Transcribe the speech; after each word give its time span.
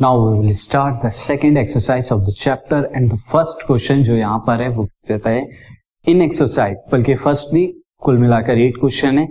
Now 0.00 0.16
we 0.22 0.38
will 0.38 0.52
start 0.52 1.04
the 1.04 1.08
second 1.08 1.58
exercise 1.58 2.08
of 2.12 2.20
the 2.22 2.32
chapter 2.38 2.88
and 2.96 3.08
the 3.12 3.16
first 3.30 3.66
question 3.66 4.02
जो 4.04 4.16
यहाँ 4.16 4.38
पर 4.46 4.60
है, 4.62 4.68
वो 4.68 4.84
कहता 5.08 5.30
है 5.30 5.46
इन 6.06 6.22
एक्सरसाइज 6.22 6.82
बल्कि 6.92 7.14
फ़र्स्ट 7.14 7.54
भी 7.54 7.66
कुल 8.04 8.18
मिलाकर 8.18 8.58
एट 8.60 8.76
क्वेश्चन 8.80 9.18
है। 9.18 9.26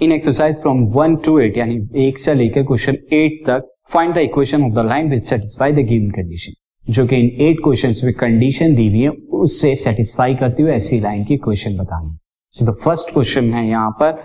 In 0.00 0.12
exercise 0.12 0.56
from 0.62 0.82
one 0.94 1.14
to 1.26 1.38
eight 1.40 1.58
यानी 1.58 1.76
एक 2.06 2.18
से 2.18 2.34
लेकर 2.34 2.62
क्वेश्चन 2.66 2.96
एट 3.12 3.40
तक 3.46 3.68
find 3.92 4.14
the 4.14 4.18
equation 4.18 4.64
of 4.64 4.72
the 4.74 4.86
line 4.86 5.10
which 5.10 5.24
satisfy 5.28 5.72
the 5.72 5.86
given 5.88 6.10
condition 6.10 6.92
जो 6.92 7.06
कि 7.06 7.16
इन 7.16 7.30
एट 7.48 7.60
क्वेश्चन 7.64 7.94
में 8.06 8.14
कंडीशन 8.14 8.74
दी 8.74 8.88
हुई 8.88 9.00
है, 9.00 9.08
उससे 9.08 9.74
सेटिस्फाई 9.76 10.34
करती 10.36 10.62
हुई 10.62 10.72
ऐसी 10.72 11.00
लाइन 11.00 11.24
की 11.24 11.36
क्वेश्चन 11.38 11.76
बतानी। 11.78 12.16
सो 12.54 12.66
द 12.66 12.76
फ़र्स्ट 12.84 13.12
क्वेश्चन 13.12 13.52
है 13.54 13.66
यहाँ 13.68 13.90
पर 14.00 14.22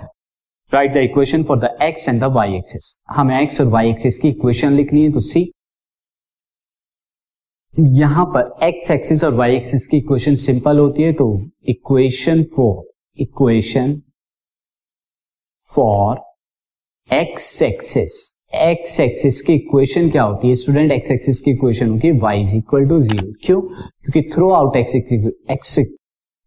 write 0.71 0.93
the 0.93 1.03
equation 1.03 1.43
for 1.43 1.59
the 1.59 1.75
x 1.83 2.07
and 2.09 2.21
the 2.21 2.31
y 2.35 2.55
axis 2.57 2.97
हमें 3.15 3.39
एक्स 3.41 3.61
और 3.61 3.67
वाई 3.71 3.89
एक्सिस 3.89 4.17
की 4.19 4.29
इक्वेशन 4.29 4.73
लिखनी 4.73 5.03
है 5.03 5.11
तो 5.11 5.19
सी 5.21 5.51
यहाँ 7.75 8.25
पर 8.25 8.65
एक्स 8.65 8.91
एक्सिस 8.91 9.23
और 9.23 9.33
वाई 9.33 9.55
एक्सिस 9.55 9.87
की 9.87 9.97
इक्वेशन 9.97 10.35
सिंपल 10.35 10.77
होती 10.79 11.03
है 11.03 11.13
तो 11.13 11.25
equation 11.69 12.43
for 12.55 12.83
equation 13.19 14.01
for 15.71 16.21
x 17.09 17.61
axis 17.61 18.13
x 18.55 18.99
axis 18.99 19.41
की 19.41 19.53
इक्वेशन 19.53 20.09
क्या 20.09 20.23
होती 20.23 20.47
है? 20.47 20.53
स्टूडेंट 20.53 20.91
एक्स 20.91 21.11
एक्सिस 21.11 21.41
की 21.41 21.51
इक्वेशन 21.51 21.89
होती 21.89 22.07
है 22.07 22.19
y 22.19 22.41
is 22.41 22.55
equal 22.57 22.87
to 22.89 22.99
zero 22.99 23.31
क्यों? 23.45 23.61
क्योंकि 23.61 24.21
थ्रू 24.33 24.51
आउट 24.51 24.75
एक्स 24.75 24.95
एक्स 24.95 25.77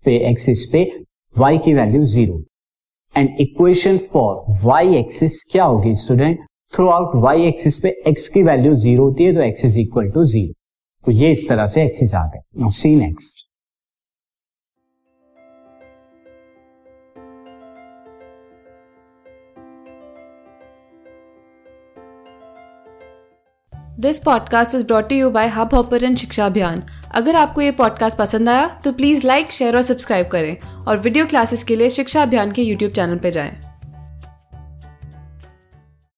पे 0.04 0.16
एक्सिस 0.30 0.64
पे 0.72 0.84
वाई 1.36 1.58
की 1.58 1.74
value 1.74 2.04
zero 2.04 2.42
and 3.14 3.40
equation 3.40 3.98
for 4.12 4.60
y 4.64 4.96
axis 4.96 5.42
क्या 5.52 5.64
होगी 5.64 5.94
student 5.94 6.46
through 6.72 6.88
out 6.88 7.16
why 7.22 7.46
axis 7.48 7.80
पे 7.80 7.88
एक्स 8.06 8.28
की 8.28 8.42
वैल्यू 8.42 8.74
ज़ीरो 8.76 9.04
होती 9.04 9.24
है 9.24 9.34
तो 9.34 9.42
x 9.42 9.64
is 9.64 9.78
equal 9.78 10.10
to 10.10 10.24
zero 10.24 10.57
तो 11.08 11.12
ये 11.12 11.30
इस 11.30 11.48
तरह 11.48 11.66
से 11.66 11.84
एक्सिस 11.84 12.14
आ 12.14 12.26
गए 12.26 12.70
see 12.70 12.96
next 12.96 13.46
this 24.00 24.18
podcast 24.18 24.74
is 24.74 24.84
brought 24.84 25.12
you 25.12 25.30
by 25.30 25.48
Hubhopper 25.74 26.14
शिक्षा 26.14 26.46
अभियान 26.46 26.82
अगर 27.14 27.34
आपको 27.34 27.60
ये 27.60 27.70
पॉडकास्ट 27.70 28.18
पसंद 28.18 28.48
आया 28.48 28.80
तो 28.84 28.92
प्लीज़ 28.92 29.26
लाइक 29.26 29.52
शेयर 29.52 29.76
और 29.76 29.82
सब्सक्राइब 29.82 30.28
करें। 30.28 30.84
और 30.84 30.98
वीडियो 30.98 31.26
क्लासेस 31.26 31.64
के 31.64 31.76
लिए 31.76 31.90
शिक्षा 31.90 32.22
अभियान 32.22 32.52
के 32.52 32.62
यूट्यूब 32.62 32.92
चैनल 32.92 33.18
पर 33.18 33.30
जाएँ। 33.30 33.67